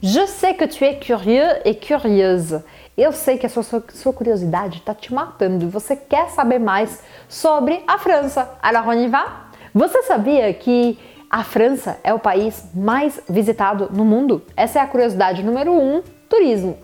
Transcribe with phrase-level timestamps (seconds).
[0.00, 2.62] Je sais que tu es curieux et curieuse.
[2.96, 5.68] Eu sei que a sua, sua curiosidade está te matando.
[5.70, 8.48] Você quer saber mais sobre a França.
[8.62, 9.50] Alors on y va?
[9.74, 10.96] Você sabia que
[11.28, 14.40] a França é o país mais visitado no mundo?
[14.56, 16.78] Essa é a curiosidade número um: turismo.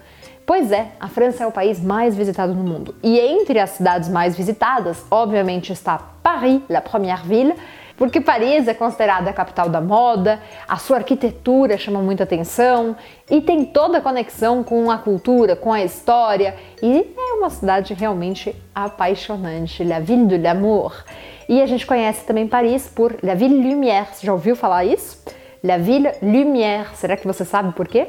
[0.45, 2.97] Pois é, a França é o país mais visitado no mundo.
[3.01, 7.55] E entre as cidades mais visitadas, obviamente está Paris, la première ville,
[7.97, 12.97] porque Paris é considerada a capital da moda, a sua arquitetura chama muita atenção
[13.31, 17.95] e tem toda a conexão com a cultura, com a história e é uma cidade
[17.95, 21.05] realmente apaixonante, la ville de l'amour.
[21.49, 24.07] E a gente conhece também Paris por la ville lumière.
[24.13, 25.23] Você já ouviu falar isso?
[25.63, 26.89] La ville lumière.
[26.95, 28.09] Será que você sabe por quê?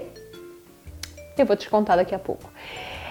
[1.37, 2.49] Eu vou te contar daqui a pouco.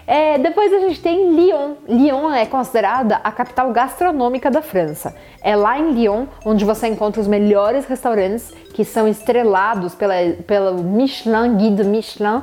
[0.07, 1.75] É, depois a gente tem Lyon.
[1.89, 5.15] Lyon é considerada a capital gastronômica da França.
[5.43, 10.15] É lá em Lyon onde você encontra os melhores restaurantes que são estrelados pela,
[10.47, 12.43] pelo Michelin, Guide Michelin,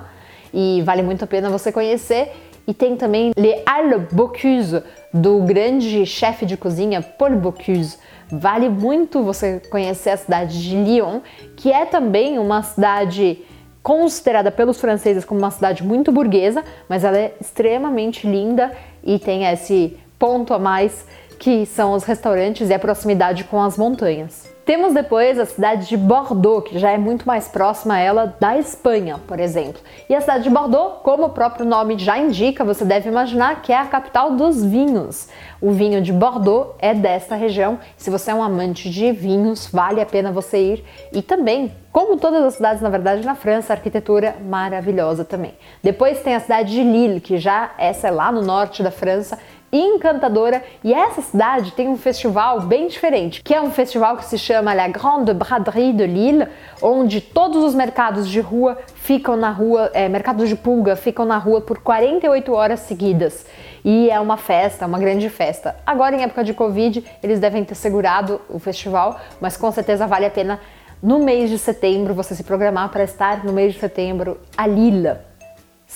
[0.53, 2.31] e vale muito a pena você conhecer.
[2.67, 7.97] E tem também Les Halles Bocuse, do grande chefe de cozinha Paul Bocuse.
[8.31, 11.19] Vale muito você conhecer a cidade de Lyon,
[11.57, 13.43] que é também uma cidade
[13.83, 18.71] considerada pelos franceses como uma cidade muito burguesa, mas ela é extremamente linda
[19.03, 21.05] e tem esse ponto a mais
[21.39, 24.50] que são os restaurantes e a proximidade com as montanhas.
[24.63, 28.57] Temos depois a cidade de Bordeaux, que já é muito mais próxima a ela da
[28.57, 29.81] Espanha, por exemplo.
[30.07, 33.73] E a cidade de Bordeaux, como o próprio nome já indica, você deve imaginar que
[33.73, 35.27] é a capital dos vinhos.
[35.59, 37.79] O vinho de Bordeaux é desta região.
[37.97, 40.85] Se você é um amante de vinhos, vale a pena você ir.
[41.11, 45.55] E também, como todas as cidades, na verdade, na França, arquitetura maravilhosa também.
[45.81, 49.39] Depois tem a cidade de Lille, que já essa é lá no norte da França,
[49.71, 54.37] encantadora e essa cidade tem um festival bem diferente, que é um festival que se
[54.37, 56.47] chama La Grande Braderie de Lille,
[56.81, 61.37] onde todos os mercados de rua ficam na rua, é, mercados de pulga ficam na
[61.37, 63.45] rua por 48 horas seguidas.
[63.83, 65.75] E é uma festa, uma grande festa.
[65.85, 70.25] Agora em época de Covid, eles devem ter segurado o festival, mas com certeza vale
[70.25, 70.59] a pena
[71.01, 75.30] no mês de setembro você se programar para estar no mês de setembro a Lille.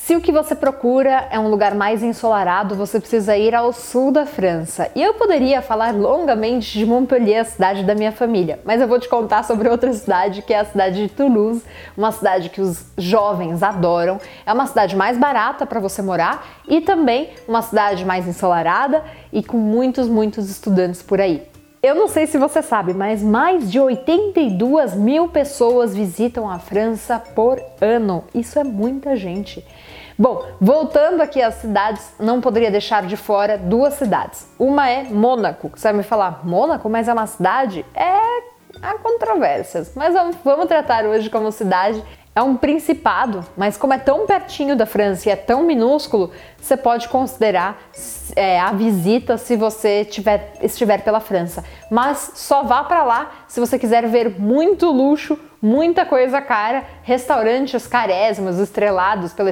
[0.03, 4.11] Se o que você procura é um lugar mais ensolarado, você precisa ir ao sul
[4.11, 4.91] da França.
[4.93, 8.99] E eu poderia falar longamente de Montpellier, a cidade da minha família, mas eu vou
[8.99, 11.63] te contar sobre outra cidade, que é a cidade de Toulouse,
[11.97, 14.19] uma cidade que os jovens adoram.
[14.45, 19.41] É uma cidade mais barata para você morar e também uma cidade mais ensolarada e
[19.41, 21.54] com muitos, muitos estudantes por aí.
[21.85, 27.19] Eu não sei se você sabe, mas mais de 82 mil pessoas visitam a França
[27.19, 28.23] por ano.
[28.33, 29.63] Isso é muita gente.
[30.17, 34.47] Bom, voltando aqui às cidades, não poderia deixar de fora duas cidades.
[34.57, 35.69] Uma é Mônaco.
[35.75, 37.85] Você vai me falar, Mônaco, mas é uma cidade?
[37.93, 38.17] É,
[38.81, 42.03] há controvérsias, mas vamos tratar hoje como cidade
[42.35, 46.75] é um principado, mas como é tão pertinho da França e é tão minúsculo, você
[46.75, 47.81] pode considerar
[48.35, 51.63] é, a visita se você tiver, estiver pela França.
[51.89, 57.87] Mas só vá para lá se você quiser ver muito luxo, muita coisa cara, restaurantes
[57.87, 59.49] carésimos, estrelados pelo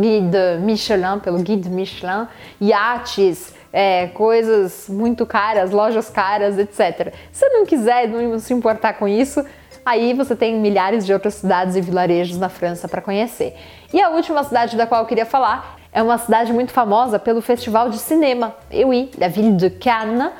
[0.00, 2.26] guide Michelin, pelo guide Michelin,
[2.58, 7.12] iates, é, coisas muito caras, lojas caras, etc.
[7.32, 9.44] Se não quiser, não se importar com isso,
[9.86, 13.54] Aí você tem milhares de outras cidades e vilarejos na França para conhecer.
[13.92, 17.42] E a última cidade da qual eu queria falar é uma cidade muito famosa pelo
[17.42, 18.54] festival de cinema.
[18.70, 20.30] Et oui, la ville de Cannes,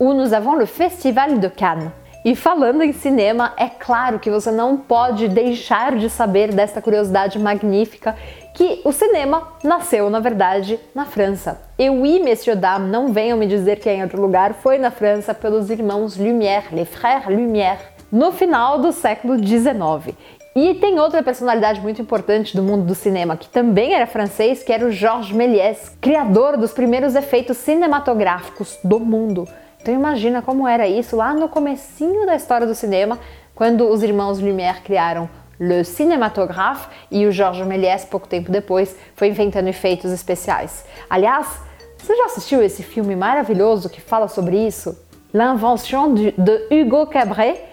[0.00, 1.90] où nous avons le Festival de Cannes.
[2.24, 7.38] E falando em cinema, é claro que você não pode deixar de saber desta curiosidade
[7.38, 8.16] magnífica
[8.54, 11.60] que o cinema nasceu, na verdade, na França.
[11.78, 14.90] Et oui, messieurs dames, não venham me dizer que é em outro lugar, foi na
[14.90, 20.16] França pelos irmãos Lumière, les frères Lumière no final do século XIX.
[20.56, 24.72] E tem outra personalidade muito importante do mundo do cinema, que também era francês, que
[24.72, 29.46] era o Georges Méliès, criador dos primeiros efeitos cinematográficos do mundo.
[29.80, 33.18] Então imagina como era isso lá no comecinho da história do cinema,
[33.54, 35.28] quando os irmãos Lumière criaram
[35.60, 40.84] Le Cinématographe e o Georges Méliès, pouco tempo depois, foi inventando efeitos especiais.
[41.08, 41.60] Aliás,
[41.96, 44.96] você já assistiu esse filme maravilhoso que fala sobre isso?
[45.32, 46.34] L'invention de
[46.70, 47.67] Hugo Cabret,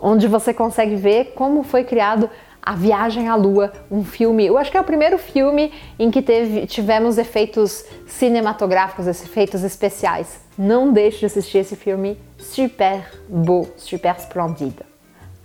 [0.00, 2.28] onde você consegue ver como foi criado
[2.62, 6.20] a Viagem à Lua, um filme, eu acho que é o primeiro filme em que
[6.20, 10.40] teve, tivemos efeitos cinematográficos, efeitos especiais.
[10.58, 14.84] Não deixe de assistir esse filme super beau, super splendide.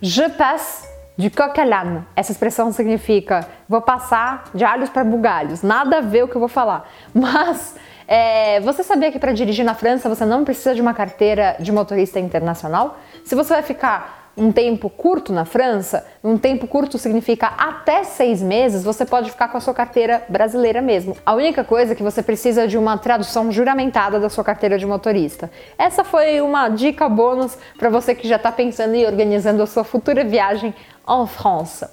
[0.00, 0.86] Je passe
[1.16, 2.04] du coq à l'âne.
[2.14, 5.62] Essa expressão significa vou passar de alhos para bugalhos.
[5.62, 6.86] Nada a ver o que eu vou falar.
[7.14, 7.76] Mas
[8.06, 11.72] é, você sabia que para dirigir na França você não precisa de uma carteira de
[11.72, 12.98] motorista internacional?
[13.24, 18.42] Se você vai ficar um tempo curto na França, um tempo curto significa até seis
[18.42, 21.16] meses, você pode ficar com a sua carteira brasileira mesmo.
[21.24, 24.84] A única coisa é que você precisa de uma tradução juramentada da sua carteira de
[24.84, 25.50] motorista.
[25.78, 29.84] Essa foi uma dica bônus para você que já está pensando em organizando a sua
[29.84, 30.74] futura viagem
[31.08, 31.86] en France.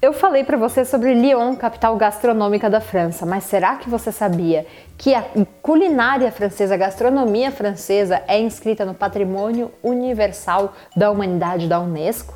[0.00, 4.64] Eu falei para você sobre Lyon, capital gastronômica da França, mas será que você sabia
[4.96, 5.24] que a
[5.60, 12.32] culinária francesa, a gastronomia francesa é inscrita no Patrimônio Universal da Humanidade da Unesco?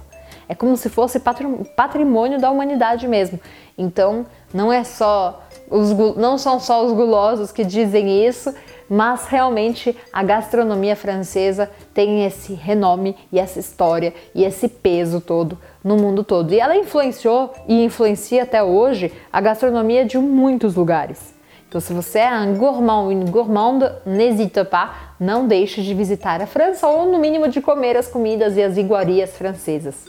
[0.49, 3.39] É como se fosse patrimônio da humanidade mesmo.
[3.79, 8.53] Então, não é só os, não são só os gulosos que dizem isso,
[8.91, 15.57] mas realmente a gastronomia francesa tem esse renome e essa história e esse peso todo
[15.83, 16.53] no mundo todo.
[16.53, 21.35] E ela influenciou e influencia até hoje a gastronomia de muitos lugares.
[21.69, 26.43] Então, se você é um gourmand ou une gourmande, n'hésite pas, não deixe de visitar
[26.43, 30.07] a França ou no mínimo de comer as comidas e as iguarias francesas.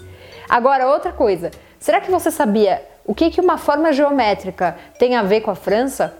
[0.49, 5.23] Agora, outra coisa, será que você sabia o que, que uma forma geométrica tem a
[5.23, 6.13] ver com a França?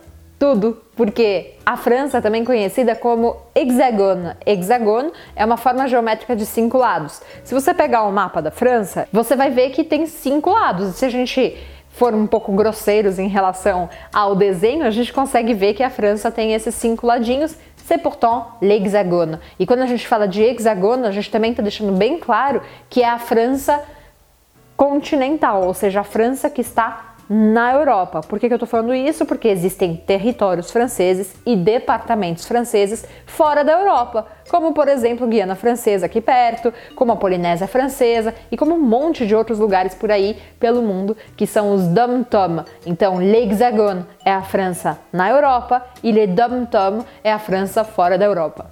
[0.44, 4.36] Tudo, porque a França também conhecida como hexágono.
[4.46, 7.22] Hexágono é uma forma geométrica de cinco lados.
[7.46, 10.96] Se você pegar o um mapa da França, você vai ver que tem cinco lados.
[10.96, 11.58] Se a gente
[11.92, 16.30] for um pouco grosseiros em relação ao desenho, a gente consegue ver que a França
[16.30, 17.56] tem esses cinco ladinhos.
[17.78, 19.40] C'est pourtant l'hexagone.
[19.58, 23.02] E quando a gente fala de hexagono, a gente também está deixando bem claro que
[23.02, 23.82] é a França
[24.76, 28.22] continental, ou seja, a França que está na Europa.
[28.22, 29.26] Por que, que eu estou falando isso?
[29.26, 36.06] Porque existem territórios franceses e departamentos franceses fora da Europa, como por exemplo Guiana Francesa
[36.06, 40.38] aqui perto, como a Polinésia Francesa e como um monte de outros lugares por aí
[40.60, 42.64] pelo mundo que são os dom-tom.
[42.86, 48.26] Então, l'Hexagone é a França na Europa e le dom-tom é a França fora da
[48.26, 48.72] Europa.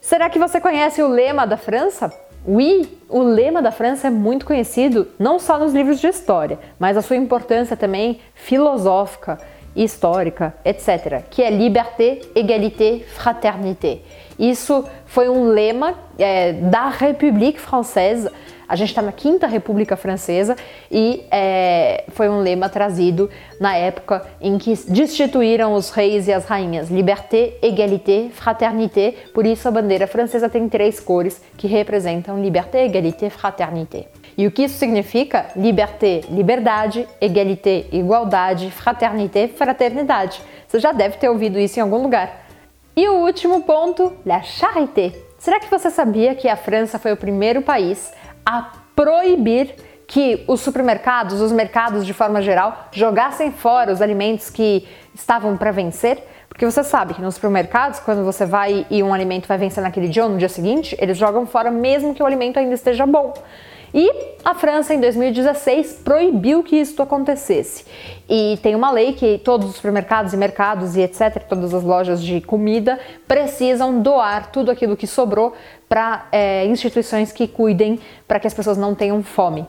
[0.00, 2.12] Será que você conhece o lema da França?
[2.46, 6.94] Oui, o lema da França é muito conhecido não só nos livros de história, mas
[6.94, 9.38] a sua importância também filosófica,
[9.74, 14.00] histórica, etc., que é liberté, égalité, fraternité.
[14.38, 18.28] Isso foi um lema é, da République Française
[18.68, 20.56] a gente está na Quinta República Francesa
[20.90, 23.30] e é, foi um lema trazido
[23.60, 29.14] na época em que destituíram os reis e as rainhas: liberté, égalité, fraternité.
[29.32, 34.08] Por isso a bandeira francesa tem três cores que representam liberté, égalité, fraternité.
[34.36, 35.46] E o que isso significa?
[35.54, 40.42] Liberté, liberdade, égalité, igualdade, fraternité, fraternidade.
[40.66, 42.44] Você já deve ter ouvido isso em algum lugar.
[42.96, 45.12] E o último ponto, la charité.
[45.38, 48.12] Será que você sabia que a França foi o primeiro país
[48.44, 49.74] a proibir
[50.06, 55.70] que os supermercados, os mercados de forma geral, jogassem fora os alimentos que estavam para
[55.70, 56.22] vencer.
[56.48, 60.08] Porque você sabe que nos supermercados, quando você vai e um alimento vai vencer naquele
[60.08, 63.34] dia ou no dia seguinte, eles jogam fora mesmo que o alimento ainda esteja bom.
[63.94, 64.10] E
[64.44, 67.84] a França, em 2016, proibiu que isso acontecesse.
[68.28, 72.20] E tem uma lei que todos os supermercados e mercados e etc., todas as lojas
[72.20, 72.98] de comida,
[73.28, 75.54] precisam doar tudo aquilo que sobrou
[75.88, 79.64] para é, instituições que cuidem para que as pessoas não tenham fome.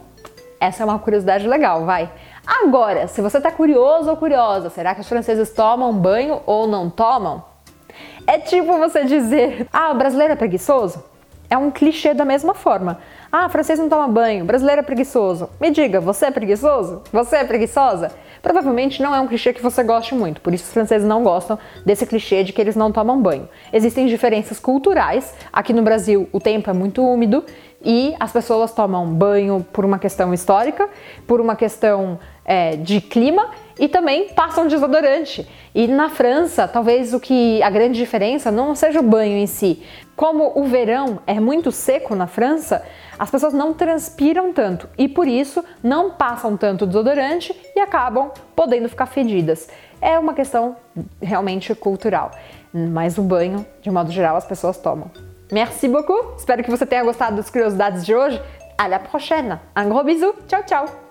[0.60, 2.10] Essa é uma curiosidade legal, vai.
[2.48, 6.90] Agora, se você está curioso ou curiosa, será que os franceses tomam banho ou não
[6.90, 7.44] tomam?
[8.26, 11.04] É tipo você dizer, ah, o brasileiro é preguiçoso?
[11.48, 13.00] É um clichê da mesma forma.
[13.32, 15.50] Ah, francês não toma banho, brasileiro é preguiçoso.
[15.60, 17.02] Me diga, você é preguiçoso?
[17.12, 18.12] Você é preguiçosa?
[18.42, 21.58] Provavelmente não é um clichê que você goste muito, por isso os franceses não gostam
[21.84, 23.50] desse clichê de que eles não tomam banho.
[23.74, 25.34] Existem diferenças culturais.
[25.52, 27.44] Aqui no Brasil o tempo é muito úmido
[27.86, 30.90] e as pessoas tomam banho por uma questão histórica,
[31.28, 35.48] por uma questão é, de clima e também passam desodorante.
[35.74, 39.84] E na França, talvez o que a grande diferença não seja o banho em si.
[40.16, 42.84] Como o verão é muito seco na França,
[43.20, 48.90] as pessoas não transpiram tanto e por isso não passam tanto desodorante e acabam podendo
[48.90, 49.68] ficar fedidas.
[50.02, 50.76] É uma questão
[51.22, 52.32] realmente cultural,
[52.74, 55.10] mas o banho, de modo geral, as pessoas tomam.
[55.52, 56.36] Merci beaucoup.
[56.38, 58.42] Espero que você tenha gostado das curiosidades de hoje.
[58.78, 59.60] À la prochaine.
[59.76, 60.34] Un gros bisou.
[60.48, 61.05] Tchau, tchau.